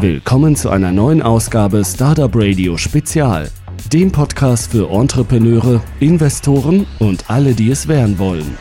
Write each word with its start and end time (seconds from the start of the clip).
Willkommen 0.00 0.56
zu 0.56 0.68
einer 0.68 0.92
neuen 0.92 1.22
Ausgabe 1.22 1.82
Startup 1.82 2.30
Radio 2.34 2.76
Spezial, 2.76 3.50
dem 3.90 4.12
Podcast 4.12 4.72
für 4.72 4.90
Entrepreneure, 4.90 5.80
Investoren 6.00 6.86
und 6.98 7.30
alle, 7.30 7.54
die 7.54 7.70
es 7.70 7.88
werden 7.88 8.18
wollen. 8.18 8.58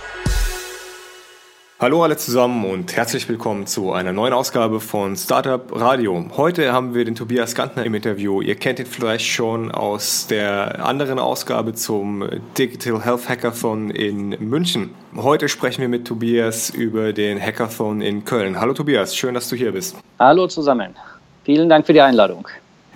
Hallo 1.77 2.04
alle 2.04 2.16
zusammen 2.16 2.63
und 2.63 2.95
herzlich 2.95 3.27
willkommen 3.27 3.68
zu 3.68 3.91
einer 3.91 4.13
neuen 4.13 4.32
Ausgabe 4.32 4.79
von 4.79 5.18
Startup 5.18 5.61
Radio. 5.77 6.25
Heute 6.38 6.71
haben 6.71 6.95
wir 6.95 7.04
den 7.04 7.16
Tobias 7.16 7.54
Gantner 7.54 7.86
im 7.86 7.93
Interview. 7.95 8.41
Ihr 8.41 8.55
kennt 8.55 8.79
ihn 8.79 8.86
vielleicht 8.86 9.25
schon 9.25 9.73
aus 9.73 10.27
der 10.27 10.86
anderen 10.86 11.20
Ausgabe 11.20 11.73
zum 11.73 12.23
Digital 12.57 13.04
Health 13.04 13.27
Hackathon 13.27 13.89
in 13.89 14.29
München. 14.39 14.91
Heute 15.17 15.49
sprechen 15.49 15.81
wir 15.81 15.89
mit 15.89 16.07
Tobias 16.07 16.70
über 16.70 17.11
den 17.11 17.41
Hackathon 17.41 17.99
in 18.02 18.23
Köln. 18.23 18.61
Hallo 18.61 18.71
Tobias, 18.73 19.17
schön, 19.17 19.33
dass 19.33 19.49
du 19.49 19.57
hier 19.57 19.73
bist. 19.73 19.97
Hallo 20.17 20.47
zusammen. 20.47 20.95
Vielen 21.45 21.69
Dank 21.69 21.85
für 21.85 21.93
die 21.93 22.01
Einladung. 22.01 22.47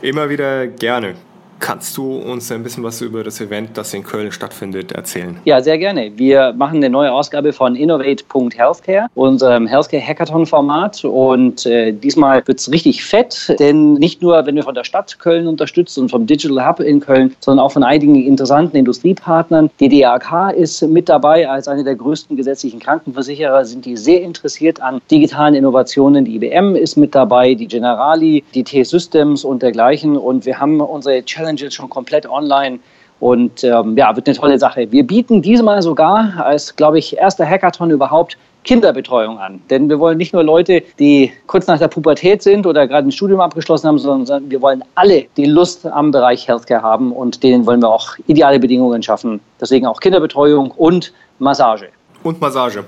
Immer 0.01 0.27
wieder 0.27 0.67
gerne. 0.67 1.15
Kannst 1.59 1.97
du 1.97 2.15
uns 2.15 2.51
ein 2.51 2.63
bisschen 2.63 2.83
was 2.83 3.01
über 3.01 3.23
das 3.23 3.41
Event, 3.41 3.77
das 3.77 3.93
in 3.93 4.03
Köln 4.03 4.31
stattfindet, 4.31 4.93
erzählen? 4.93 5.37
Ja, 5.43 5.61
sehr 5.61 5.77
gerne. 5.77 6.11
Wir 6.15 6.53
machen 6.53 6.77
eine 6.77 6.89
neue 6.89 7.11
Ausgabe 7.11 7.51
von 7.51 7.75
Innovate.healthcare, 7.75 9.07
unserem 9.13 9.67
Healthcare 9.67 10.01
Hackathon 10.01 10.45
Format. 10.45 11.03
Und 11.03 11.65
äh, 11.65 11.91
diesmal 11.91 12.41
wird 12.47 12.59
es 12.59 12.71
richtig 12.71 13.03
fett, 13.03 13.55
denn 13.59 13.95
nicht 13.95 14.21
nur, 14.21 14.45
wenn 14.45 14.55
wir 14.55 14.63
von 14.63 14.73
der 14.73 14.85
Stadt 14.85 15.19
Köln 15.19 15.47
unterstützt 15.47 15.97
und 15.97 16.09
vom 16.09 16.25
Digital 16.25 16.65
Hub 16.65 16.79
in 16.79 17.01
Köln, 17.01 17.35
sondern 17.41 17.65
auch 17.65 17.73
von 17.73 17.83
einigen 17.83 18.15
interessanten 18.15 18.77
Industriepartnern. 18.77 19.69
Die 19.79 19.89
DRK 19.89 20.51
ist 20.51 20.81
mit 20.83 21.09
dabei 21.09 21.49
als 21.49 21.67
eine 21.67 21.83
der 21.83 21.95
größten 21.95 22.37
gesetzlichen 22.37 22.79
Krankenversicherer, 22.79 23.65
sind 23.65 23.85
die 23.85 23.97
sehr 23.97 24.21
interessiert 24.21 24.81
an 24.81 25.01
digitalen 25.11 25.55
Innovationen. 25.55 26.23
Die 26.23 26.35
IBM 26.35 26.75
ist 26.75 26.95
mit 26.95 27.13
dabei, 27.15 27.53
die 27.53 27.67
Generali, 27.67 28.43
die 28.53 28.63
T-Systems 28.63 29.43
und 29.43 29.61
dergleichen. 29.61 30.15
Und 30.15 30.45
wir 30.45 30.59
haben 30.59 30.79
unsere 30.79 31.23
Challenge 31.25 31.48
Challenges 31.49 31.73
schon 31.73 31.89
komplett 31.89 32.27
online. 32.27 32.79
Und 33.19 33.65
ähm, 33.65 33.97
ja, 33.97 34.15
wird 34.15 34.27
eine 34.27 34.37
tolle 34.37 34.57
Sache. 34.57 34.89
Wir 34.91 35.05
bieten 35.05 35.41
diesmal 35.41 35.81
sogar 35.81 36.33
als, 36.37 36.75
glaube 36.75 36.99
ich, 36.99 37.17
erster 37.17 37.45
Hackathon 37.45 37.91
überhaupt 37.91 38.37
Kinderbetreuung 38.63 39.39
an. 39.39 39.61
Denn 39.69 39.89
wir 39.89 39.99
wollen 39.99 40.17
nicht 40.17 40.31
nur 40.31 40.43
Leute, 40.43 40.83
die 40.99 41.31
kurz 41.47 41.67
nach 41.67 41.79
der 41.79 41.89
Pubertät 41.89 42.41
sind 42.41 42.65
oder 42.65 42.87
gerade 42.87 43.07
ein 43.09 43.11
Studium 43.11 43.41
abgeschlossen 43.41 43.87
haben, 43.87 43.99
sondern 43.99 44.49
wir 44.49 44.61
wollen 44.61 44.85
alle, 44.95 45.25
die 45.35 45.45
Lust 45.45 45.85
am 45.85 46.11
Bereich 46.11 46.47
Healthcare 46.47 46.81
haben 46.81 47.11
und 47.11 47.43
denen 47.43 47.65
wollen 47.65 47.81
wir 47.81 47.89
auch 47.89 48.15
ideale 48.27 48.59
Bedingungen 48.59 49.03
schaffen. 49.03 49.41
Deswegen 49.59 49.85
auch 49.85 49.99
Kinderbetreuung 49.99 50.71
und 50.71 51.11
Massage. 51.39 51.89
Und 52.23 52.39
Massage. 52.39 52.85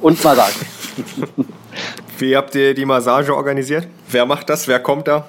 und 0.00 0.24
Massage. 0.24 0.66
Wie 2.22 2.36
habt 2.36 2.54
ihr 2.54 2.72
die 2.72 2.84
Massage 2.84 3.34
organisiert? 3.34 3.88
Wer 4.08 4.26
macht 4.26 4.48
das? 4.48 4.68
Wer 4.68 4.78
kommt 4.78 5.08
da? 5.08 5.26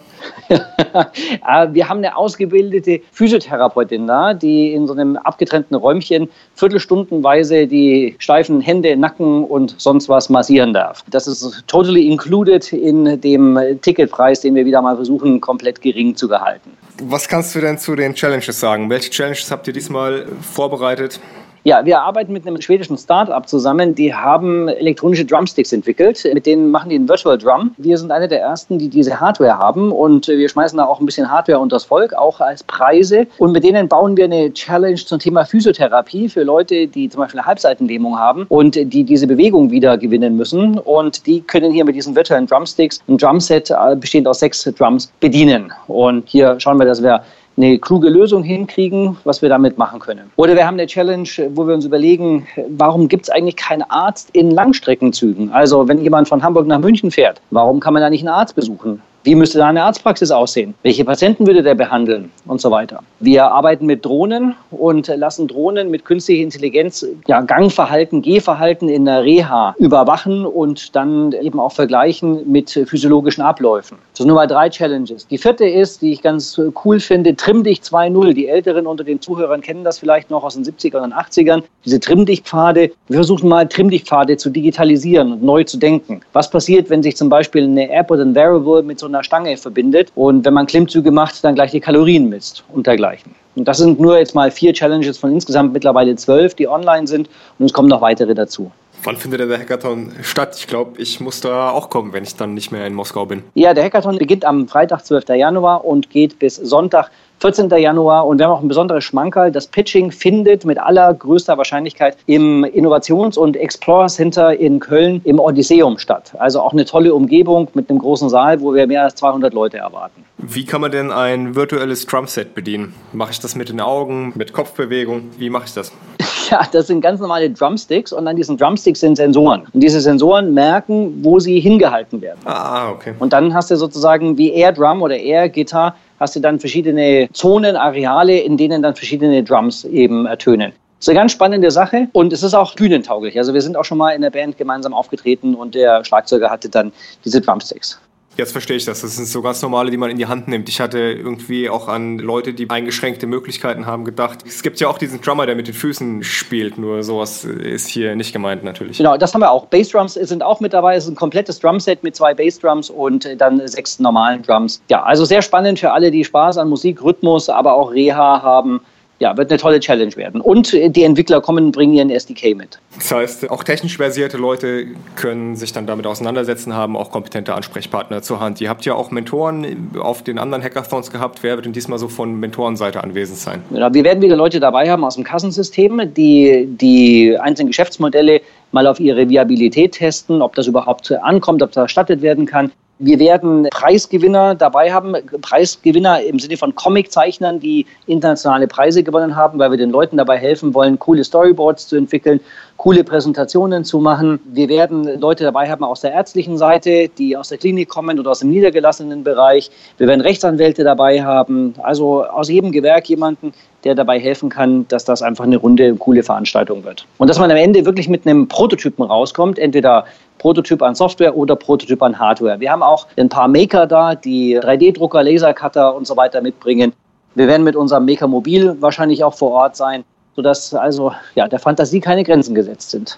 Äh, 0.47 0.59
wir 1.72 1.89
haben 1.89 1.97
eine 1.97 2.16
ausgebildete 2.16 3.02
Physiotherapeutin 3.13 4.05
da, 4.05 4.35
die 4.35 4.73
in 4.73 4.85
so 4.85 4.94
einem 4.94 5.17
abgetrennten 5.17 5.75
Räumchen 5.75 6.30
viertelstundenweise 6.53 7.66
die 7.66 8.16
steifen 8.19 8.61
Hände, 8.61 8.95
Nacken 8.95 9.44
und 9.44 9.73
sonst 9.80 10.08
was 10.08 10.30
massieren 10.30 10.72
darf. 10.72 11.03
Das 11.09 11.25
ist 11.25 11.63
totally 11.66 12.08
included 12.08 12.72
in 12.72 13.19
dem 13.19 13.57
Ticketpreis, 13.81 14.41
den 14.41 14.53
wir 14.53 14.63
wieder 14.63 14.83
mal 14.83 14.95
versuchen, 14.95 15.41
komplett 15.41 15.81
gering 15.81 16.16
zu 16.16 16.28
gehalten. 16.28 16.78
Was 17.02 17.28
kannst 17.28 17.55
du 17.55 17.61
denn 17.61 17.80
zu 17.80 17.95
den 17.95 18.13
Challenges 18.13 18.59
sagen? 18.59 18.88
Welche 18.91 19.09
Challenges 19.09 19.50
habt 19.50 19.66
ihr 19.66 19.73
diesmal 19.73 20.28
vorbereitet? 20.44 21.19
Ja, 21.66 21.86
wir 21.86 22.02
arbeiten 22.02 22.33
mit 22.33 22.45
einem 22.45 22.59
schwedischen 22.59 22.97
Start-up 22.97 23.47
zusammen. 23.47 23.95
Die 23.95 24.14
haben 24.14 24.67
elektronische 24.67 25.23
Drumsticks 25.23 25.72
entwickelt. 25.72 26.22
Mit 26.33 26.45
denen 26.45 26.72
machen 26.72 26.89
die 26.89 26.95
einen 26.95 27.08
Virtual 27.08 27.38
Drum. 27.38 27.73
Wir 27.78 27.97
sind 27.97 28.11
eine 28.11 28.28
der 28.28 28.42
ersten, 28.42 28.78
die 28.78 28.89
diese 28.89 29.17
Hardware 29.17 29.58
haben. 29.58 29.94
Und 29.94 30.28
wir 30.28 30.50
schmeißen 30.50 30.78
da 30.78 30.84
auch 30.84 31.00
ein 31.00 31.06
bisschen 31.06 31.31
Hardware 31.31 31.59
unter 31.59 31.78
das 31.78 31.86
Volk, 31.86 32.14
auch 32.16 32.41
als 32.41 32.64
Preise. 32.64 33.28
Und 33.38 33.53
mit 33.53 33.64
denen 33.64 33.88
bauen 33.88 34.17
wir 34.17 34.25
eine 34.25 34.52
Challenge 34.52 34.97
zum 34.97 35.19
Thema 35.19 35.46
Physiotherapie 35.46 36.28
für 36.28 36.44
Leute, 36.44 36.85
die 36.88 37.07
zum 37.07 37.22
Beispiel 37.22 37.40
eine 37.40 37.47
Halbseitenlähmung 37.47 38.19
haben 38.19 38.45
und 38.50 38.75
die 38.75 39.06
diese 39.06 39.25
Bewegung 39.25 39.72
wieder 39.72 39.97
gewinnen 39.97 40.35
müssen. 40.35 40.78
Und 40.80 41.25
die 41.25 41.40
können 41.40 41.72
hier 41.72 41.85
mit 41.85 41.95
diesen 41.95 42.13
virtuellen 42.13 42.45
Drumsticks 42.45 43.00
ein 43.07 43.18
Drumset 43.18 43.72
äh, 43.72 43.95
bestehend 43.95 44.28
aus 44.28 44.40
sechs 44.40 44.63
Drums 44.63 45.13
bedienen. 45.22 45.72
Und 45.88 46.28
hier 46.28 46.59
schauen 46.59 46.78
wir, 46.78 46.85
dass 46.85 47.01
wir 47.01 47.24
eine 47.58 47.78
kluge 47.78 48.09
Lösung 48.09 48.44
hinkriegen, 48.44 49.18
was 49.24 49.41
wir 49.41 49.50
damit 49.50 49.78
machen 49.78 50.00
können. 50.00 50.31
Oder 50.36 50.56
wir 50.56 50.66
haben 50.66 50.75
eine 50.75 50.88
Challenge, 50.88 51.30
wo 51.53 51.68
wir 51.68 51.74
uns 51.75 51.86
überlegen, 51.86 52.47
warum 52.69 53.08
gibt 53.08 53.25
es 53.25 53.30
eigentlich 53.30 53.56
keinen 53.56 53.84
Arzt 53.84 54.30
in 54.34 54.52
Langstreckenzügen? 54.52 55.52
Also 55.52 55.88
wenn 55.88 56.02
jemand 56.02 56.28
von 56.28 56.42
Hamburg 56.42 56.68
nach 56.68 56.80
München 56.80 57.12
fährt, 57.12 57.42
warum 57.52 57.80
kann 57.80 57.94
man 57.94 58.02
da 58.02 58.09
nicht 58.09 58.22
einen 58.22 58.34
Arzt 58.34 58.56
besuchen? 58.56 59.02
Wie 59.25 59.35
müsste 59.35 59.59
da 59.59 59.67
eine 59.67 59.81
Arztpraxis 59.84 60.31
aussehen? 60.31 60.73
Welche 60.84 61.06
Patienten 61.06 61.47
würde 61.47 61.63
der 61.63 61.75
behandeln? 61.75 62.29
Und 62.45 62.59
so 62.59 62.69
weiter. 62.72 63.00
Wir 63.22 63.45
arbeiten 63.45 63.85
mit 63.85 64.03
Drohnen 64.03 64.53
und 64.69 65.07
lassen 65.07 65.47
Drohnen 65.47 65.89
mit 65.89 66.03
künstlicher 66.03 66.44
Intelligenz 66.44 67.06
ja, 67.28 67.39
Gangverhalten, 67.39 68.22
Gehverhalten 68.22 68.89
in 68.89 69.06
der 69.06 69.23
Reha 69.23 69.75
überwachen 69.78 70.45
und 70.45 70.94
dann 70.94 71.31
eben 71.31 71.57
auch 71.57 71.72
vergleichen 71.72 72.51
mit 72.51 72.72
physiologischen 72.72 73.41
Abläufen. 73.41 73.97
Das 74.12 74.17
sind 74.17 74.28
nur 74.28 74.35
mal 74.35 74.47
drei 74.47 74.69
Challenges. 74.69 75.25
Die 75.28 75.38
vierte 75.38 75.66
ist, 75.66 76.01
die 76.01 76.12
ich 76.12 76.22
ganz 76.22 76.59
cool 76.83 77.00
finde, 77.00 77.33
Trimm 77.38 77.63
dich 77.63 77.79
2.0. 77.79 78.33
Die 78.33 78.50
Älteren 78.50 78.85
unter 78.85 79.06
den 79.06 79.22
Zuhörern 79.22 79.62
kennen 79.62 79.85
das 79.85 80.00
vielleicht 80.00 80.29
noch 80.29 80.44
aus 80.44 80.56
den 80.56 80.66
70ern 80.66 81.01
und 81.01 81.13
80ern. 81.13 81.63
Diese 81.85 82.01
Trimm 82.01 82.25
dich 82.25 82.41
Pfade. 82.41 82.91
Wir 83.07 83.16
versuchen 83.16 83.47
mal 83.47 83.69
Trimm 83.69 83.89
dich 83.89 84.03
Pfade 84.03 84.35
zu 84.35 84.50
digitalisieren 84.50 85.31
und 85.31 85.44
neu 85.44 85.63
zu 85.63 85.78
denken. 85.78 86.19
Was 86.33 86.50
passiert, 86.50 86.89
wenn 86.89 87.01
sich 87.01 87.16
zum 87.16 87.29
Beispiel 87.29 87.63
eine 87.63 87.89
App 87.89 88.12
oder 88.12 88.23
ein 88.23 88.35
Wearable 88.35 88.83
mit 88.83 89.00
so 89.00 89.12
einer 89.13 89.24
Stange 89.24 89.56
verbindet 89.57 90.12
und 90.16 90.46
wenn 90.46 90.53
man 90.53 90.66
Klimmzüge 90.66 91.12
macht, 91.12 91.44
dann 91.44 91.56
gleich 91.56 91.72
die 91.72 91.79
Kalorien 91.79 92.29
misst 92.29 92.63
und 92.74 92.88
dergleichen. 92.88 93.35
Und 93.56 93.68
das 93.68 93.78
sind 93.78 94.00
nur 94.00 94.18
jetzt 94.18 94.34
mal 94.34 94.50
vier 94.50 94.74
Challenges 94.74 95.18
von 95.18 95.31
insgesamt 95.31 95.74
mittlerweile 95.74 96.16
zwölf, 96.16 96.56
die 96.56 96.68
online 96.68 97.07
sind 97.07 97.29
und 97.59 97.66
es 97.66 97.74
kommen 97.74 97.90
noch 97.90 98.01
weitere 98.01 98.34
dazu. 98.34 98.72
Wann 99.03 99.18
findet 99.18 99.41
der 99.41 99.59
Hackathon 99.59 100.13
statt? 100.22 100.56
Ich 100.57 100.66
glaube, 100.66 101.01
ich 101.01 101.19
muss 101.19 101.41
da 101.41 101.69
auch 101.72 101.90
kommen, 101.90 102.13
wenn 102.13 102.24
ich 102.24 102.38
dann 102.38 102.53
nicht 102.53 102.72
mehr 102.72 102.88
in 102.88 102.94
Moskau 102.94 103.25
bin. 103.25 103.44
Ja, 103.53 103.74
der 103.74 103.84
Hackathon 103.84 104.18
beginnt 104.18 104.46
am 104.46 104.68
Freitag, 104.68 105.06
12. 105.06 105.28
Januar 105.30 105.84
und 105.84 106.09
geht 106.09 106.40
bis 106.40 106.56
Sonntag, 106.56 107.12
14. 107.44 107.70
Januar. 107.72 108.26
Und 108.26 108.38
wir 108.38 108.46
haben 108.46 108.54
auch 108.54 108.62
ein 108.62 108.70
besonderes 108.70 109.04
Schmankerl. 109.04 109.52
Das 109.52 109.68
Pitching 109.68 110.12
findet 110.12 110.64
mit 110.64 110.80
allergrößter 110.80 111.58
Wahrscheinlichkeit 111.58 112.16
im 112.26 112.64
Innovations- 112.64 113.38
und 113.38 113.58
Explorer 113.58 114.08
Center 114.08 114.58
in 114.58 114.80
Köln 114.80 115.20
im 115.26 115.40
Odysseum 115.40 115.98
statt. 115.98 116.31
Also 116.40 116.62
auch 116.62 116.72
eine 116.72 116.86
tolle 116.86 117.14
Umgebung 117.14 117.68
mit 117.74 117.90
einem 117.90 118.00
großen 118.00 118.30
Saal, 118.30 118.62
wo 118.62 118.74
wir 118.74 118.88
mehr 118.88 119.04
als 119.04 119.16
200 119.16 119.54
Leute 119.54 119.80
erwarten. 119.80 120.24
Wie 120.38 120.64
kann 120.64 120.80
man 120.80 120.92
denn 120.92 121.12
ein 121.12 121.54
virtuelles 121.54 122.06
Drumset 122.06 122.56
bedienen? 122.56 122.94
Mache 123.12 123.31
ich 123.31 123.42
das 123.42 123.56
mit 123.56 123.68
den 123.68 123.81
Augen, 123.81 124.31
mit 124.36 124.54
Kopfbewegung? 124.54 125.31
Wie 125.38 125.50
mache 125.50 125.66
ich 125.66 125.74
das? 125.74 125.92
Ja, 126.52 126.62
das 126.72 126.88
sind 126.88 127.00
ganz 127.00 127.22
normale 127.22 127.50
Drumsticks 127.50 128.12
und 128.12 128.28
an 128.28 128.36
diesen 128.36 128.58
Drumsticks 128.58 129.00
sind 129.00 129.16
Sensoren. 129.16 129.64
Und 129.74 129.81
diese 129.81 130.02
Sensoren 130.02 130.54
merken, 130.54 131.24
wo 131.24 131.40
sie 131.40 131.60
hingehalten 131.60 132.22
werden. 132.22 132.42
Ah, 132.44 132.92
okay. 132.92 133.14
Und 133.18 133.31
dann 133.31 133.54
hast 133.54 133.72
du 133.72 133.78
sozusagen 133.78 134.38
wie 134.38 134.52
Air 134.52 134.74
Drum 134.74 135.02
oder 135.02 135.16
Air 135.18 135.48
Gitarre 135.48 135.94
hast 136.23 136.35
du 136.35 136.39
dann 136.39 136.59
verschiedene 136.59 137.29
Zonen, 137.34 137.75
Areale, 137.75 138.39
in 138.39 138.57
denen 138.57 138.81
dann 138.81 138.95
verschiedene 138.95 139.44
Drums 139.44 139.84
eben 139.85 140.25
ertönen. 140.25 140.72
Das 140.97 141.07
ist 141.07 141.09
eine 141.09 141.19
ganz 141.19 141.34
spannende 141.34 141.69
Sache 141.69 142.07
und 142.13 142.31
es 142.31 142.44
ist 142.44 142.53
auch 142.53 142.75
bühnentauglich. 142.75 143.38
Also 143.38 143.53
wir 143.53 143.61
sind 143.61 143.75
auch 143.75 143.84
schon 143.84 143.97
mal 143.97 144.11
in 144.11 144.22
der 144.22 144.29
Band 144.29 144.57
gemeinsam 144.57 144.94
aufgetreten 144.94 145.53
und 145.53 145.75
der 145.75 146.06
Schlagzeuger 146.06 146.50
hatte 146.50 146.69
dann 146.69 146.94
diese 147.25 147.41
Drumsticks. 147.41 148.00
Jetzt 148.38 148.51
verstehe 148.51 148.77
ich 148.77 148.85
das. 148.85 149.01
Das 149.01 149.16
sind 149.16 149.27
so 149.27 149.41
ganz 149.41 149.61
normale, 149.61 149.91
die 149.91 149.97
man 149.97 150.09
in 150.09 150.17
die 150.17 150.25
Hand 150.25 150.47
nimmt. 150.47 150.69
Ich 150.69 150.79
hatte 150.79 150.99
irgendwie 150.99 151.69
auch 151.69 151.88
an 151.88 152.17
Leute, 152.17 152.53
die 152.53 152.69
eingeschränkte 152.69 153.27
Möglichkeiten 153.27 153.85
haben, 153.85 154.05
gedacht. 154.05 154.39
Es 154.45 154.63
gibt 154.63 154.79
ja 154.79 154.88
auch 154.88 154.97
diesen 154.97 155.21
Drummer, 155.21 155.45
der 155.45 155.55
mit 155.55 155.67
den 155.67 155.73
Füßen 155.73 156.23
spielt, 156.23 156.77
nur 156.77 157.03
sowas 157.03 157.45
ist 157.45 157.88
hier 157.88 158.16
nicht 158.16 158.33
gemeint 158.33 158.63
natürlich. 158.63 158.97
Genau, 158.97 159.17
das 159.17 159.33
haben 159.33 159.41
wir 159.41 159.51
auch. 159.51 159.67
Bassdrums 159.67 160.16
sind 160.16 160.41
auch 160.41 160.59
mit 160.59 160.73
dabei. 160.73 160.95
Es 160.95 161.05
ist 161.05 161.11
ein 161.11 161.16
komplettes 161.16 161.59
Drumset 161.59 162.03
mit 162.03 162.16
zwei 162.16 162.33
Bassdrums 162.33 162.89
und 162.89 163.27
dann 163.39 163.65
sechs 163.68 164.00
normalen 164.00 164.41
Drums. 164.41 164.81
Ja, 164.89 165.03
also 165.03 165.25
sehr 165.25 165.41
spannend 165.41 165.79
für 165.79 165.91
alle, 165.91 166.12
die 166.12 166.24
Spaß 166.24 166.57
an 166.57 166.69
Musik, 166.69 167.03
Rhythmus, 167.03 167.50
aber 167.50 167.74
auch 167.75 167.91
Reha 167.91 168.41
haben 168.41 168.81
ja, 169.24 169.38
wird 169.38 169.50
eine 169.50 169.58
tolle 169.58 169.80
Challenge 169.80 170.14
werden. 170.18 170.42
Und 170.42 170.74
die 170.74 171.04
Entwickler 171.04 171.40
kommen 171.40 171.68
und 171.68 171.72
bringen 171.72 171.94
ihren 171.94 172.10
SDK 172.10 172.56
mit. 172.56 172.78
Das 172.96 173.10
heißt, 173.10 173.50
auch 173.50 173.64
technisch 173.64 173.96
versierte 173.96 174.36
Leute 174.38 174.88
können 175.16 175.56
sich 175.56 175.72
dann 175.72 175.88
damit 175.88 176.06
auseinandersetzen, 176.06 176.74
haben 176.74 176.98
auch 176.98 177.10
kompetente 177.10 177.54
Ansprechpartner 177.54 178.22
zur 178.22 178.42
Hand. 178.42 178.60
Ihr 178.60 178.68
habt 178.70 178.84
ja 178.84 178.96
auch 178.96 179.12
Mentoren 179.12 179.92
auf 179.98 180.24
den 180.24 180.38
anderen 180.38 180.62
Hackathons 180.62 181.10
gehabt. 181.10 181.42
Wer 181.42 181.56
wird 181.56 181.66
denn 181.66 181.72
diesmal 181.72 182.00
so 182.00 182.10
von 182.10 182.38
Mentorenseite 182.38 183.02
anwesend 183.02 183.40
sein? 183.40 183.62
Ja, 183.72 183.94
wir 183.94 184.04
werden 184.04 184.22
wieder 184.22 184.36
Leute 184.36 184.60
dabei 184.60 184.92
haben 184.92 185.06
aus 185.06 185.16
dem 185.16 185.24
Kassensystem, 185.24 186.14
die 186.14 186.68
die 186.70 187.38
einzelnen 187.40 187.70
Geschäftsmodelle 187.70 188.42
mal 188.74 188.88
auf 188.88 189.00
ihre 189.00 189.30
Viabilität 189.30 189.94
testen, 189.94 190.42
ob 190.42 190.56
das 190.56 190.68
überhaupt 190.68 191.14
ankommt, 191.14 191.64
ob 191.64 191.72
das 191.72 191.84
erstattet 191.84 192.22
werden 192.22 192.46
kann. 192.46 192.74
Wir 193.05 193.19
werden 193.19 193.67
Preisgewinner 193.69 194.55
dabei 194.55 194.94
haben, 194.94 195.13
Preisgewinner 195.41 196.23
im 196.23 196.39
Sinne 196.39 196.55
von 196.55 196.73
Comiczeichnern, 196.73 197.59
die 197.59 197.85
internationale 198.05 198.65
Preise 198.65 199.03
gewonnen 199.03 199.35
haben, 199.35 199.59
weil 199.59 199.71
wir 199.71 199.77
den 199.77 199.89
Leuten 199.89 200.15
dabei 200.15 200.38
helfen 200.38 200.73
wollen, 200.73 200.97
coole 200.97 201.25
Storyboards 201.25 201.89
zu 201.89 201.97
entwickeln. 201.97 202.39
Coole 202.78 203.04
Präsentationen 203.04 203.86
zu 203.86 204.00
machen. 204.00 204.40
Wir 204.46 204.68
werden 204.68 205.20
Leute 205.20 205.44
dabei 205.44 205.70
haben 205.70 205.84
aus 205.84 206.02
der 206.02 206.12
ärztlichen 206.12 206.58
Seite, 206.58 207.08
die 207.08 207.38
aus 207.38 207.50
der 207.50 207.58
Klinik 207.58 207.88
kommen 207.88 208.20
oder 208.20 208.31
aus 208.31 208.40
dem 208.40 208.50
niedergelassenen 208.50 209.24
Bereich. 209.24 209.72
Wir 209.98 210.08
werden 210.08 210.22
Rechtsanwälte 210.22 210.84
dabei 210.84 211.24
haben, 211.24 211.75
also 211.81 212.25
aus 212.25 212.50
jedem 212.50 212.72
Gewerk 212.72 213.08
jemanden, 213.08 213.54
der 213.84 213.96
dabei 213.96 214.20
helfen 214.20 214.50
kann, 214.50 214.88
dass 214.88 215.06
das 215.06 215.22
einfach 215.22 215.44
eine 215.44 215.58
runde, 215.58 215.96
coole 215.96 216.24
Veranstaltung 216.24 216.84
wird. 216.84 217.06
Und 217.18 217.30
dass 217.30 217.40
man 217.40 217.52
am 217.52 217.58
Ende 217.58 217.86
wirklich 217.86 218.10
mit 218.10 218.25
einem 218.25 218.48
Prototypen 218.48 219.06
rauskommt, 219.06 219.60
entweder 219.60 220.06
Prototyp 220.38 220.81
an 220.81 220.96
Software 220.96 221.36
oder 221.38 221.56
Prototyp 221.56 222.02
an 222.02 222.18
Hardware. 222.18 222.60
Wir 222.60 222.72
haben 222.72 222.84
auch 222.84 223.08
ein 223.18 223.30
paar 223.30 223.48
Maker 223.48 223.88
da, 223.88 224.16
die 224.16 224.60
3D-Drucker, 224.60 225.24
Lasercutter 225.24 225.96
und 225.96 226.08
so 226.08 226.18
weiter 226.18 226.42
mitbringen. 226.42 226.94
Wir 227.36 227.48
werden 227.48 227.64
mit 227.64 227.75
unserem 227.75 228.06
Maker 228.06 228.28
Mobil 228.28 228.75
wahrscheinlich 228.80 229.24
auch 229.24 229.34
vor 229.34 229.52
Ort 229.52 229.75
sein, 229.75 230.04
sodass 230.35 230.74
also 230.74 231.13
ja, 231.35 231.47
der 231.47 231.59
Fantasie 231.59 232.00
keine 232.00 232.24
Grenzen 232.24 232.56
gesetzt 232.56 232.91
sind. 232.91 233.18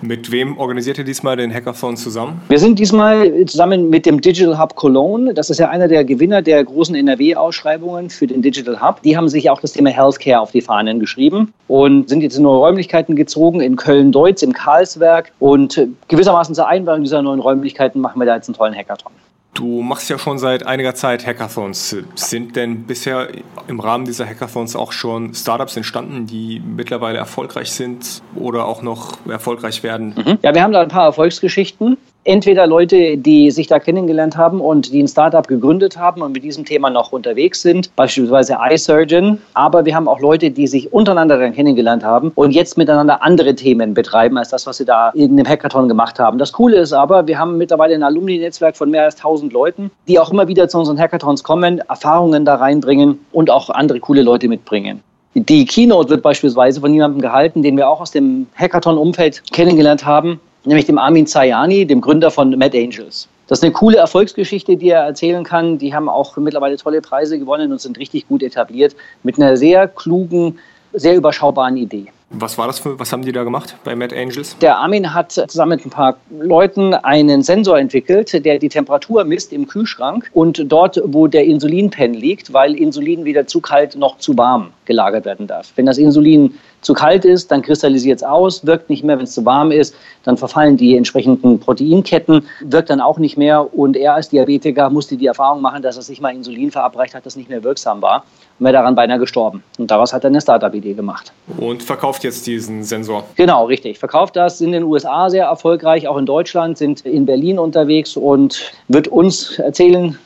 Mit 0.00 0.32
wem 0.32 0.58
organisiert 0.58 0.98
ihr 0.98 1.04
diesmal 1.04 1.36
den 1.36 1.54
Hackathon 1.54 1.96
zusammen? 1.96 2.40
Wir 2.48 2.58
sind 2.58 2.78
diesmal 2.80 3.46
zusammen 3.46 3.88
mit 3.88 4.04
dem 4.04 4.20
Digital 4.20 4.58
Hub 4.58 4.74
Cologne. 4.74 5.32
Das 5.32 5.48
ist 5.48 5.58
ja 5.58 5.68
einer 5.68 5.86
der 5.86 6.04
Gewinner 6.04 6.42
der 6.42 6.64
großen 6.64 6.96
NRW-Ausschreibungen 6.96 8.10
für 8.10 8.26
den 8.26 8.42
Digital 8.42 8.80
Hub. 8.80 9.00
Die 9.02 9.16
haben 9.16 9.28
sich 9.28 9.48
auch 9.48 9.60
das 9.60 9.72
Thema 9.72 9.90
Healthcare 9.90 10.40
auf 10.40 10.50
die 10.50 10.60
Fahnen 10.60 10.98
geschrieben 10.98 11.52
und 11.68 12.08
sind 12.08 12.22
jetzt 12.22 12.36
in 12.36 12.42
neue 12.42 12.58
Räumlichkeiten 12.58 13.14
gezogen, 13.14 13.60
in 13.60 13.76
Köln-Deutz, 13.76 14.42
im 14.42 14.52
Karlswerk. 14.52 15.30
Und 15.38 15.80
gewissermaßen 16.08 16.56
zur 16.56 16.66
Einweihung 16.66 17.02
dieser 17.02 17.22
neuen 17.22 17.38
Räumlichkeiten 17.38 18.00
machen 18.00 18.20
wir 18.20 18.26
da 18.26 18.34
jetzt 18.34 18.48
einen 18.48 18.56
tollen 18.56 18.74
Hackathon. 18.74 19.12
Du 19.54 19.82
machst 19.82 20.08
ja 20.08 20.18
schon 20.18 20.38
seit 20.38 20.66
einiger 20.66 20.94
Zeit 20.94 21.26
Hackathons. 21.26 21.94
Sind 22.14 22.56
denn 22.56 22.84
bisher 22.84 23.28
im 23.68 23.80
Rahmen 23.80 24.06
dieser 24.06 24.26
Hackathons 24.26 24.76
auch 24.76 24.92
schon 24.92 25.34
Startups 25.34 25.76
entstanden, 25.76 26.26
die 26.26 26.60
mittlerweile 26.60 27.18
erfolgreich 27.18 27.70
sind 27.70 28.22
oder 28.34 28.64
auch 28.64 28.80
noch 28.80 29.18
erfolgreich 29.26 29.82
werden? 29.82 30.14
Mhm. 30.16 30.38
Ja, 30.42 30.54
wir 30.54 30.62
haben 30.62 30.72
da 30.72 30.80
ein 30.80 30.88
paar 30.88 31.04
Erfolgsgeschichten 31.04 31.98
entweder 32.24 32.66
Leute, 32.66 33.16
die 33.16 33.50
sich 33.50 33.66
da 33.66 33.78
kennengelernt 33.78 34.36
haben 34.36 34.60
und 34.60 34.92
die 34.92 35.02
ein 35.02 35.08
Startup 35.08 35.46
gegründet 35.46 35.96
haben 35.96 36.22
und 36.22 36.32
mit 36.32 36.44
diesem 36.44 36.64
Thema 36.64 36.90
noch 36.90 37.12
unterwegs 37.12 37.62
sind, 37.62 37.94
beispielsweise 37.96 38.58
iSurgeon. 38.70 39.38
Aber 39.54 39.84
wir 39.84 39.94
haben 39.94 40.08
auch 40.08 40.20
Leute, 40.20 40.50
die 40.50 40.66
sich 40.66 40.92
untereinander 40.92 41.38
dann 41.38 41.52
kennengelernt 41.52 42.04
haben 42.04 42.32
und 42.34 42.52
jetzt 42.52 42.78
miteinander 42.78 43.22
andere 43.22 43.54
Themen 43.54 43.94
betreiben, 43.94 44.38
als 44.38 44.50
das, 44.50 44.66
was 44.66 44.76
sie 44.76 44.84
da 44.84 45.10
in 45.10 45.36
dem 45.36 45.46
Hackathon 45.46 45.88
gemacht 45.88 46.18
haben. 46.18 46.38
Das 46.38 46.52
Coole 46.52 46.78
ist 46.78 46.92
aber, 46.92 47.26
wir 47.26 47.38
haben 47.38 47.58
mittlerweile 47.58 47.94
ein 47.94 48.02
Alumni-Netzwerk 48.02 48.76
von 48.76 48.90
mehr 48.90 49.04
als 49.04 49.16
1000 49.16 49.52
Leuten, 49.52 49.90
die 50.08 50.18
auch 50.18 50.30
immer 50.30 50.48
wieder 50.48 50.68
zu 50.68 50.78
unseren 50.78 50.98
Hackathons 50.98 51.42
kommen, 51.42 51.78
Erfahrungen 51.88 52.44
da 52.44 52.56
reinbringen 52.56 53.18
und 53.32 53.50
auch 53.50 53.70
andere 53.70 54.00
coole 54.00 54.22
Leute 54.22 54.48
mitbringen. 54.48 55.02
Die 55.34 55.64
Keynote 55.64 56.10
wird 56.10 56.22
beispielsweise 56.22 56.80
von 56.80 56.92
jemandem 56.92 57.22
gehalten, 57.22 57.62
den 57.62 57.76
wir 57.78 57.88
auch 57.88 58.02
aus 58.02 58.10
dem 58.10 58.46
Hackathon-Umfeld 58.54 59.42
kennengelernt 59.50 60.04
haben 60.04 60.40
nämlich 60.64 60.86
dem 60.86 60.98
Armin 60.98 61.26
Zayani, 61.26 61.86
dem 61.86 62.00
Gründer 62.00 62.30
von 62.30 62.56
Mad 62.58 62.78
Angels. 62.78 63.28
Das 63.48 63.58
ist 63.58 63.64
eine 63.64 63.72
coole 63.72 63.98
Erfolgsgeschichte, 63.98 64.76
die 64.76 64.90
er 64.90 65.02
erzählen 65.02 65.44
kann. 65.44 65.78
Die 65.78 65.94
haben 65.94 66.08
auch 66.08 66.36
mittlerweile 66.36 66.76
tolle 66.76 67.02
Preise 67.02 67.38
gewonnen 67.38 67.72
und 67.72 67.80
sind 67.80 67.98
richtig 67.98 68.28
gut 68.28 68.42
etabliert 68.42 68.96
mit 69.22 69.38
einer 69.38 69.56
sehr 69.56 69.88
klugen, 69.88 70.58
sehr 70.92 71.16
überschaubaren 71.16 71.76
Idee. 71.76 72.06
Was 72.34 72.56
war 72.56 72.66
das 72.66 72.78
für, 72.78 72.98
was 72.98 73.12
haben 73.12 73.22
die 73.22 73.32
da 73.32 73.44
gemacht 73.44 73.76
bei 73.84 73.94
Mad 73.94 74.18
Angels? 74.18 74.56
Der 74.58 74.78
Armin 74.78 75.12
hat 75.12 75.32
zusammen 75.32 75.76
mit 75.76 75.84
ein 75.84 75.90
paar 75.90 76.16
Leuten 76.30 76.94
einen 76.94 77.42
Sensor 77.42 77.78
entwickelt, 77.78 78.32
der 78.44 78.58
die 78.58 78.70
Temperatur 78.70 79.24
misst 79.24 79.52
im 79.52 79.66
Kühlschrank 79.66 80.30
und 80.32 80.64
dort, 80.72 80.98
wo 81.04 81.26
der 81.26 81.44
Insulinpen 81.44 82.14
liegt, 82.14 82.54
weil 82.54 82.74
Insulin 82.74 83.26
weder 83.26 83.46
zu 83.46 83.60
kalt 83.60 83.96
noch 83.96 84.16
zu 84.16 84.36
warm 84.38 84.70
gelagert 84.86 85.26
werden 85.26 85.46
darf. 85.46 85.72
Wenn 85.76 85.84
das 85.84 85.98
Insulin 85.98 86.54
zu 86.82 86.94
kalt 86.94 87.24
ist, 87.24 87.50
dann 87.50 87.62
kristallisiert 87.62 88.18
es 88.18 88.22
aus, 88.22 88.66
wirkt 88.66 88.90
nicht 88.90 89.04
mehr, 89.04 89.16
wenn 89.16 89.24
es 89.24 89.32
zu 89.32 89.44
warm 89.44 89.70
ist, 89.70 89.94
dann 90.24 90.36
verfallen 90.36 90.76
die 90.76 90.96
entsprechenden 90.96 91.58
Proteinketten, 91.58 92.46
wirkt 92.60 92.90
dann 92.90 93.00
auch 93.00 93.18
nicht 93.18 93.36
mehr. 93.38 93.72
Und 93.74 93.96
er 93.96 94.14
als 94.14 94.28
Diabetiker 94.28 94.90
musste 94.90 95.16
die 95.16 95.26
Erfahrung 95.26 95.62
machen, 95.62 95.82
dass 95.82 95.96
er 95.96 96.02
sich 96.02 96.20
mal 96.20 96.34
Insulin 96.34 96.70
verabreicht 96.70 97.14
hat, 97.14 97.24
das 97.24 97.36
nicht 97.36 97.48
mehr 97.48 97.62
wirksam 97.62 98.02
war. 98.02 98.24
Und 98.58 98.64
wäre 98.66 98.74
daran 98.74 98.94
beinahe 98.94 99.18
gestorben. 99.18 99.62
Und 99.78 99.90
daraus 99.90 100.12
hat 100.12 100.24
er 100.24 100.28
eine 100.28 100.40
Startup-Idee 100.40 100.94
gemacht. 100.94 101.32
Und 101.56 101.82
verkauft 101.82 102.24
jetzt 102.24 102.46
diesen 102.46 102.84
Sensor? 102.84 103.24
Genau, 103.36 103.66
richtig. 103.66 103.98
Verkauft 103.98 104.36
das 104.36 104.60
in 104.60 104.72
den 104.72 104.82
USA 104.82 105.30
sehr 105.30 105.46
erfolgreich, 105.46 106.06
auch 106.08 106.18
in 106.18 106.26
Deutschland, 106.26 106.78
sind 106.78 107.00
in 107.02 107.26
Berlin 107.26 107.58
unterwegs 107.58 108.16
und 108.16 108.72
wird 108.88 109.08
uns 109.08 109.58
erzählen, 109.58 110.18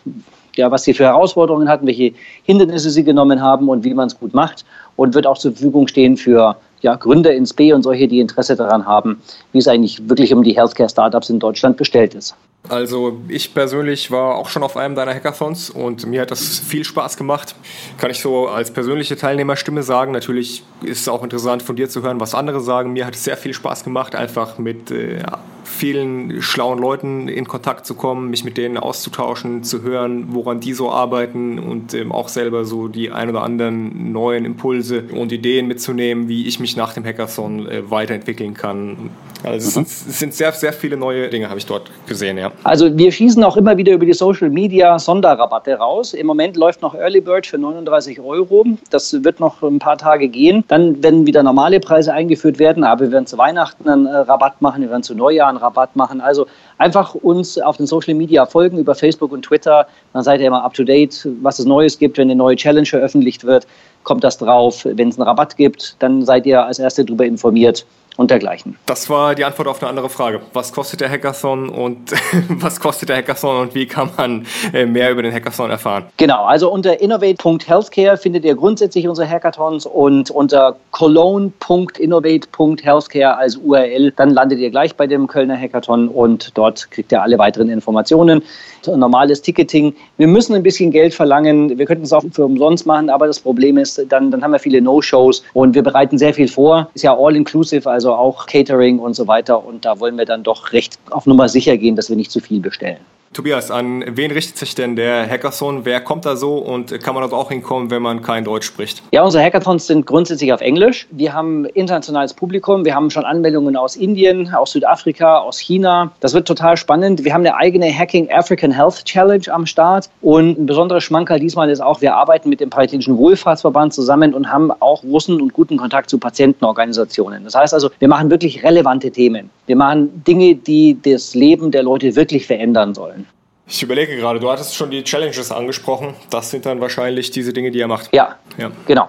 ja, 0.58 0.70
was 0.70 0.84
sie 0.84 0.94
für 0.94 1.04
Herausforderungen 1.04 1.68
hatten, 1.68 1.86
welche 1.86 2.12
Hindernisse 2.44 2.90
sie 2.90 3.04
genommen 3.04 3.40
haben 3.40 3.68
und 3.68 3.84
wie 3.84 3.94
man 3.94 4.06
es 4.06 4.18
gut 4.18 4.34
macht 4.34 4.64
und 4.96 5.14
wird 5.14 5.26
auch 5.26 5.38
zur 5.38 5.52
Verfügung 5.52 5.88
stehen 5.88 6.16
für 6.16 6.56
ja, 6.80 6.94
Gründer 6.94 7.34
ins 7.34 7.52
B 7.52 7.72
und 7.72 7.82
solche, 7.82 8.06
die 8.06 8.20
Interesse 8.20 8.56
daran 8.56 8.86
haben, 8.86 9.20
wie 9.52 9.58
es 9.58 9.68
eigentlich 9.68 10.08
wirklich 10.08 10.32
um 10.32 10.42
die 10.42 10.56
Healthcare-Startups 10.56 11.30
in 11.30 11.38
Deutschland 11.38 11.76
bestellt 11.76 12.14
ist. 12.14 12.34
Also 12.68 13.18
ich 13.28 13.54
persönlich 13.54 14.10
war 14.10 14.34
auch 14.34 14.48
schon 14.48 14.62
auf 14.62 14.76
einem 14.76 14.94
deiner 14.94 15.14
Hackathons 15.14 15.70
und 15.70 16.06
mir 16.06 16.22
hat 16.22 16.30
das 16.30 16.58
viel 16.58 16.84
Spaß 16.84 17.16
gemacht. 17.16 17.54
Kann 17.98 18.10
ich 18.10 18.20
so 18.20 18.48
als 18.48 18.72
persönliche 18.72 19.16
Teilnehmerstimme 19.16 19.82
sagen. 19.82 20.12
Natürlich 20.12 20.64
ist 20.82 21.00
es 21.02 21.08
auch 21.08 21.22
interessant 21.22 21.62
von 21.62 21.76
dir 21.76 21.88
zu 21.88 22.02
hören, 22.02 22.18
was 22.18 22.34
andere 22.34 22.60
sagen. 22.60 22.92
Mir 22.92 23.06
hat 23.06 23.14
es 23.14 23.24
sehr 23.24 23.36
viel 23.36 23.54
Spaß 23.54 23.84
gemacht, 23.84 24.16
einfach 24.16 24.58
mit 24.58 24.90
äh, 24.90 25.18
vielen 25.66 26.40
schlauen 26.40 26.78
Leuten 26.78 27.28
in 27.28 27.46
Kontakt 27.46 27.86
zu 27.86 27.94
kommen, 27.94 28.30
mich 28.30 28.44
mit 28.44 28.56
denen 28.56 28.78
auszutauschen, 28.78 29.64
zu 29.64 29.82
hören, 29.82 30.26
woran 30.28 30.60
die 30.60 30.72
so 30.72 30.90
arbeiten 30.90 31.58
und 31.58 31.92
ähm, 31.92 32.12
auch 32.12 32.28
selber 32.28 32.64
so 32.64 32.88
die 32.88 33.10
ein 33.10 33.28
oder 33.28 33.42
anderen 33.42 34.12
neuen 34.12 34.44
Impulse 34.44 35.04
und 35.12 35.32
Ideen 35.32 35.66
mitzunehmen, 35.66 36.28
wie 36.28 36.46
ich 36.46 36.60
mich 36.60 36.76
nach 36.76 36.94
dem 36.94 37.04
Hackathon 37.04 37.68
äh, 37.68 37.90
weiterentwickeln 37.90 38.54
kann. 38.54 39.10
Also 39.46 39.78
mhm. 39.80 39.84
es, 39.84 40.04
sind, 40.04 40.10
es 40.10 40.18
sind 40.18 40.34
sehr, 40.34 40.50
sehr 40.52 40.72
viele 40.72 40.96
neue 40.96 41.28
Dinge, 41.28 41.48
habe 41.48 41.58
ich 41.58 41.66
dort 41.66 41.88
gesehen, 42.08 42.36
ja. 42.36 42.50
Also 42.64 42.96
wir 42.98 43.12
schießen 43.12 43.42
auch 43.44 43.56
immer 43.56 43.76
wieder 43.76 43.92
über 43.92 44.04
die 44.04 44.12
Social 44.12 44.50
Media 44.50 44.98
Sonderrabatte 44.98 45.74
raus. 45.74 46.14
Im 46.14 46.26
Moment 46.26 46.56
läuft 46.56 46.82
noch 46.82 46.94
Early 46.96 47.20
Bird 47.20 47.46
für 47.46 47.56
39 47.56 48.18
Euro. 48.20 48.64
Das 48.90 49.22
wird 49.22 49.38
noch 49.38 49.62
ein 49.62 49.78
paar 49.78 49.98
Tage 49.98 50.28
gehen. 50.28 50.64
Dann 50.66 51.00
werden 51.00 51.26
wieder 51.26 51.44
normale 51.44 51.78
Preise 51.78 52.12
eingeführt 52.12 52.58
werden, 52.58 52.82
aber 52.82 53.02
wir 53.02 53.12
werden 53.12 53.26
zu 53.26 53.38
Weihnachten 53.38 53.88
einen 53.88 54.06
äh, 54.06 54.16
Rabatt 54.16 54.60
machen, 54.60 54.82
wir 54.82 54.90
werden 54.90 55.04
zu 55.04 55.14
Neujahr 55.14 55.48
einen 55.48 55.58
Rabatt 55.58 55.94
machen. 55.94 56.20
Also 56.20 56.48
einfach 56.78 57.14
uns 57.14 57.56
auf 57.56 57.76
den 57.76 57.86
Social 57.86 58.14
Media 58.14 58.46
folgen 58.46 58.78
über 58.78 58.96
Facebook 58.96 59.30
und 59.30 59.42
Twitter. 59.42 59.86
Dann 60.12 60.24
seid 60.24 60.40
ihr 60.40 60.48
immer 60.48 60.64
up 60.64 60.74
to 60.74 60.82
date, 60.82 61.28
was 61.40 61.60
es 61.60 61.66
Neues 61.66 61.98
gibt, 62.00 62.18
wenn 62.18 62.28
eine 62.28 62.36
neue 62.36 62.56
Challenge 62.56 62.86
veröffentlicht 62.86 63.44
wird, 63.44 63.66
kommt 64.02 64.24
das 64.24 64.38
drauf. 64.38 64.84
Wenn 64.84 65.10
es 65.10 65.18
einen 65.18 65.28
Rabatt 65.28 65.56
gibt, 65.56 65.94
dann 66.00 66.24
seid 66.24 66.46
ihr 66.46 66.64
als 66.64 66.80
Erste 66.80 67.04
darüber 67.04 67.24
informiert 67.24 67.86
und 68.16 68.30
dergleichen. 68.30 68.76
Das 68.86 69.10
war 69.10 69.34
die 69.34 69.44
Antwort 69.44 69.66
auf 69.68 69.82
eine 69.82 69.88
andere 69.88 70.08
Frage. 70.08 70.40
Was 70.52 70.72
kostet 70.72 71.00
der 71.00 71.10
Hackathon 71.10 71.68
und 71.68 72.12
was 72.48 72.78
kostet 72.80 73.08
der 73.08 73.16
Hackathon 73.16 73.60
und 73.60 73.74
wie 73.74 73.86
kann 73.86 74.10
man 74.16 74.46
äh, 74.72 74.86
mehr 74.86 75.10
über 75.10 75.22
den 75.22 75.32
Hackathon 75.32 75.70
erfahren? 75.70 76.04
Genau, 76.16 76.44
also 76.44 76.70
unter 76.70 77.00
innovate.healthcare 77.00 78.16
findet 78.16 78.44
ihr 78.44 78.54
grundsätzlich 78.54 79.08
unsere 79.08 79.28
Hackathons 79.28 79.86
und 79.86 80.30
unter 80.30 80.76
cologne.innovate.healthcare 80.92 83.36
als 83.36 83.56
URL, 83.56 84.12
dann 84.16 84.30
landet 84.30 84.60
ihr 84.60 84.70
gleich 84.70 84.96
bei 84.96 85.06
dem 85.06 85.26
Kölner 85.26 85.58
Hackathon 85.58 86.08
und 86.08 86.56
dort 86.56 86.90
kriegt 86.90 87.12
ihr 87.12 87.22
alle 87.22 87.38
weiteren 87.38 87.68
Informationen. 87.68 88.42
Normales 88.86 89.42
Ticketing. 89.42 89.92
Wir 90.16 90.28
müssen 90.28 90.54
ein 90.54 90.62
bisschen 90.62 90.92
Geld 90.92 91.12
verlangen. 91.12 91.76
Wir 91.76 91.86
könnten 91.86 92.04
es 92.04 92.12
auch 92.12 92.22
für 92.30 92.44
umsonst 92.44 92.86
machen, 92.86 93.10
aber 93.10 93.26
das 93.26 93.40
Problem 93.40 93.78
ist, 93.78 94.00
dann, 94.08 94.30
dann 94.30 94.44
haben 94.44 94.52
wir 94.52 94.60
viele 94.60 94.80
No-Shows 94.80 95.42
und 95.54 95.74
wir 95.74 95.82
bereiten 95.82 96.18
sehr 96.18 96.32
viel 96.32 96.46
vor. 96.46 96.88
Ist 96.94 97.02
ja 97.02 97.16
all-inclusive, 97.16 97.90
also 97.90 98.05
also 98.06 98.14
auch 98.14 98.46
Catering 98.46 98.98
und 99.00 99.14
so 99.14 99.26
weiter. 99.26 99.64
Und 99.64 99.84
da 99.84 99.98
wollen 99.98 100.16
wir 100.16 100.24
dann 100.24 100.42
doch 100.42 100.72
recht 100.72 100.98
auf 101.10 101.26
Nummer 101.26 101.48
sicher 101.48 101.76
gehen, 101.76 101.96
dass 101.96 102.08
wir 102.08 102.16
nicht 102.16 102.30
zu 102.30 102.40
viel 102.40 102.60
bestellen. 102.60 103.00
Tobias, 103.36 103.70
an 103.70 104.02
wen 104.16 104.30
richtet 104.30 104.56
sich 104.56 104.74
denn 104.74 104.96
der 104.96 105.28
Hackathon? 105.28 105.84
Wer 105.84 106.00
kommt 106.00 106.24
da 106.24 106.36
so 106.36 106.56
und 106.56 106.98
kann 107.02 107.12
man 107.12 107.20
dort 107.20 107.34
auch 107.34 107.50
hinkommen, 107.50 107.90
wenn 107.90 108.00
man 108.00 108.22
kein 108.22 108.44
Deutsch 108.44 108.64
spricht? 108.64 109.02
Ja, 109.12 109.24
unsere 109.24 109.44
Hackathons 109.44 109.86
sind 109.86 110.06
grundsätzlich 110.06 110.54
auf 110.54 110.62
Englisch. 110.62 111.06
Wir 111.10 111.34
haben 111.34 111.66
internationales 111.66 112.32
Publikum. 112.32 112.86
Wir 112.86 112.94
haben 112.94 113.10
schon 113.10 113.26
Anmeldungen 113.26 113.76
aus 113.76 113.94
Indien, 113.94 114.54
aus 114.54 114.72
Südafrika, 114.72 115.36
aus 115.40 115.58
China. 115.58 116.12
Das 116.20 116.32
wird 116.32 116.48
total 116.48 116.78
spannend. 116.78 117.24
Wir 117.24 117.34
haben 117.34 117.42
eine 117.42 117.54
eigene 117.56 117.92
Hacking 117.92 118.32
African 118.32 118.70
Health 118.70 119.04
Challenge 119.04 119.44
am 119.52 119.66
Start. 119.66 120.08
Und 120.22 120.58
ein 120.58 120.64
besonderer 120.64 121.02
Schmankerl 121.02 121.38
diesmal 121.38 121.68
ist 121.68 121.80
auch, 121.80 122.00
wir 122.00 122.14
arbeiten 122.14 122.48
mit 122.48 122.60
dem 122.60 122.70
Paritätischen 122.70 123.18
Wohlfahrtsverband 123.18 123.92
zusammen 123.92 124.32
und 124.32 124.50
haben 124.50 124.72
auch 124.80 125.02
großen 125.02 125.38
und 125.38 125.52
guten 125.52 125.76
Kontakt 125.76 126.08
zu 126.08 126.16
Patientenorganisationen. 126.16 127.44
Das 127.44 127.54
heißt 127.54 127.74
also, 127.74 127.90
wir 127.98 128.08
machen 128.08 128.30
wirklich 128.30 128.64
relevante 128.64 129.10
Themen. 129.10 129.50
Wir 129.66 129.76
machen 129.76 130.24
Dinge, 130.24 130.54
die 130.54 130.96
das 131.02 131.34
Leben 131.34 131.70
der 131.70 131.82
Leute 131.82 132.16
wirklich 132.16 132.46
verändern 132.46 132.94
sollen. 132.94 133.25
Ich 133.68 133.82
überlege 133.82 134.16
gerade, 134.16 134.38
du 134.38 134.50
hattest 134.50 134.76
schon 134.76 134.90
die 134.90 135.02
Challenges 135.02 135.50
angesprochen. 135.50 136.14
Das 136.30 136.50
sind 136.50 136.66
dann 136.66 136.80
wahrscheinlich 136.80 137.32
diese 137.32 137.52
Dinge, 137.52 137.72
die 137.72 137.80
er 137.80 137.88
macht. 137.88 138.14
Ja, 138.14 138.36
ja. 138.58 138.70
genau. 138.86 139.08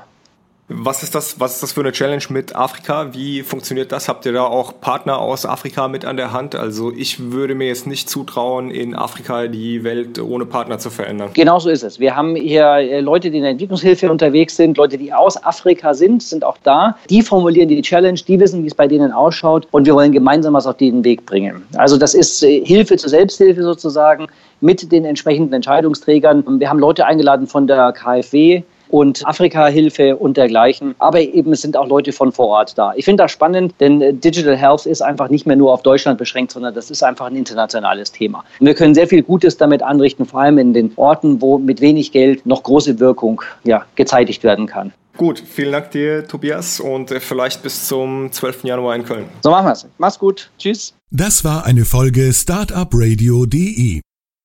Was 0.70 1.02
ist 1.02 1.16
das, 1.16 1.40
was 1.40 1.56
ist 1.56 1.64
das 1.64 1.72
für 1.72 1.80
eine 1.80 1.94
Challenge 1.94 2.24
mit 2.28 2.54
Afrika? 2.54 3.14
Wie 3.14 3.42
funktioniert 3.42 3.94
das? 3.94 4.10
Habt 4.10 4.26
ihr 4.26 4.34
da 4.34 4.44
auch 4.44 4.82
Partner 4.82 5.18
aus 5.18 5.46
Afrika 5.46 5.88
mit 5.88 6.04
an 6.04 6.18
der 6.18 6.34
Hand? 6.34 6.56
Also 6.56 6.92
ich 6.92 7.32
würde 7.32 7.56
mir 7.56 7.68
jetzt 7.68 7.88
nicht 7.88 8.10
zutrauen, 8.10 8.70
in 8.70 8.94
Afrika 8.94 9.48
die 9.48 9.86
Welt 9.86 10.20
ohne 10.20 10.46
Partner 10.46 10.78
zu 10.78 10.90
verändern. 10.90 11.30
Genau 11.34 11.60
so 11.60 11.70
ist 11.70 11.84
es. 11.84 12.02
Wir 12.02 12.18
haben 12.18 12.36
hier 12.36 12.66
äh, 12.66 13.00
Leute, 13.00 13.32
die 13.32 13.38
in 13.38 13.44
der 13.44 13.52
Entwicklungshilfe 13.52 14.12
unterwegs 14.12 14.58
sind, 14.58 14.76
Leute, 14.76 14.98
die 14.98 15.14
aus 15.14 15.42
Afrika 15.42 15.94
sind, 15.94 16.22
sind 16.22 16.44
auch 16.44 16.58
da. 16.64 16.98
Die 17.10 17.22
formulieren 17.22 17.70
die 17.70 17.82
Challenge, 17.82 18.20
die 18.28 18.38
wissen, 18.38 18.64
wie 18.64 18.68
es 18.68 18.76
bei 18.76 18.90
denen 18.90 19.14
ausschaut 19.14 19.70
und 19.72 19.86
wir 19.86 19.96
wollen 19.96 20.12
gemeinsam 20.12 20.54
was 20.54 20.68
auf 20.68 20.76
den 20.76 21.02
Weg 21.06 21.26
bringen. 21.26 21.66
Also 21.78 21.96
das 21.96 22.14
ist 22.14 22.44
äh, 22.44 22.66
Hilfe 22.66 22.98
zur 22.98 23.10
Selbsthilfe 23.10 23.64
sozusagen 23.64 24.28
mit 24.60 24.92
den 24.92 25.06
entsprechenden 25.06 25.54
Entscheidungsträgern. 25.54 26.60
Wir 26.60 26.70
haben 26.70 26.80
Leute 26.80 27.06
eingeladen 27.06 27.48
von 27.48 27.68
der 27.68 27.94
KfW, 27.94 28.64
und 28.90 29.26
Afrika-Hilfe 29.26 30.16
und 30.18 30.38
dergleichen. 30.38 30.96
Aber 31.00 31.20
eben 31.20 31.54
es 31.54 31.62
sind 31.62 31.78
auch 31.78 31.88
Leute 31.88 32.12
von 32.12 32.32
vor 32.32 32.48
Ort 32.48 32.78
da. 32.78 32.94
Ich 32.96 33.06
finde 33.06 33.24
das 33.24 33.32
spannend, 33.32 33.74
denn 33.80 34.02
äh, 34.02 34.14
Digital 34.14 34.56
Health 34.56 34.86
ist 34.86 35.02
einfach 35.02 35.30
nicht 35.30 35.46
mehr 35.46 35.56
nur 35.56 35.74
auf 35.74 35.84
Deutschland 35.84 36.18
beschränkt, 36.18 36.52
sondern 36.52 36.74
das 36.74 36.90
ist 36.92 37.04
einfach 37.04 37.28
ein 37.28 37.36
internationales 37.36 38.12
Thema. 38.12 38.44
Und 38.60 38.68
wir 38.68 38.76
können 38.76 38.96
sehr 38.96 39.08
viel 39.08 39.24
Gutes 39.24 39.58
damit 39.58 39.82
anrichten, 39.82 40.26
vor 40.26 40.42
allem 40.42 40.58
in 40.58 40.74
den 40.74 40.92
Orten, 40.96 41.42
wo 41.42 41.58
mit 41.58 41.82
wenig 41.82 42.12
Geld 42.12 42.46
noch 42.46 42.64
große 42.64 43.00
Wirkung 43.00 43.42
ja, 43.64 43.86
gezeitigt 43.96 44.44
werden 44.44 44.68
kann. 44.68 44.94
Gut, 45.18 45.44
vielen 45.44 45.72
Dank 45.72 45.90
dir, 45.92 46.28
Tobias, 46.28 46.80
und 46.80 47.10
äh, 47.10 47.20
vielleicht 47.20 47.64
bis 47.64 47.88
zum 47.88 48.32
12. 48.32 48.66
Januar 48.66 48.96
in 48.96 49.04
Köln. 49.04 49.26
So 49.42 49.50
machen 49.50 49.66
wir 49.66 49.72
es. 49.72 49.88
Mach's 49.98 50.20
gut. 50.20 50.52
Tschüss. 50.60 50.94
Das 51.10 51.44
war 51.44 51.66
eine 51.66 51.86
Folge 51.86 52.32
Startupradio.de. 52.34 54.02